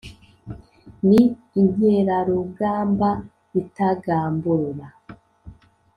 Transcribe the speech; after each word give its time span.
Ni 1.07 1.21
inkerarugamba 1.59 3.09
itagamburura 3.61 4.87